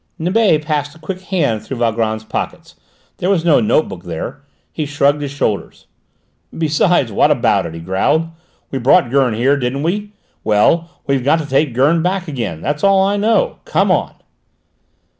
Nibet 0.17 0.63
passed 0.65 0.95
a 0.95 0.99
quick 0.99 1.21
hand 1.21 1.61
through 1.61 1.77
Valgrand's 1.77 2.23
pockets; 2.23 2.75
there 3.17 3.29
was 3.29 3.45
no 3.45 3.59
note 3.59 3.87
book 3.87 4.01
there. 4.01 4.41
He 4.73 4.87
shrugged 4.87 5.21
his 5.21 5.29
shoulders. 5.29 5.85
"Besides, 6.57 7.11
what 7.11 7.29
about 7.29 7.67
it?" 7.67 7.75
he 7.75 7.79
growled. 7.81 8.29
"We 8.71 8.79
brought 8.79 9.11
Gurn 9.11 9.35
here, 9.35 9.57
didn't 9.57 9.83
we? 9.83 10.13
Well, 10.43 10.89
we've 11.05 11.23
got 11.23 11.37
to 11.37 11.45
take 11.45 11.75
Gurn 11.75 12.01
back 12.01 12.27
again. 12.27 12.61
That's 12.61 12.83
all 12.83 13.03
I 13.03 13.15
know. 13.15 13.59
Come 13.63 13.91
on!" 13.91 14.15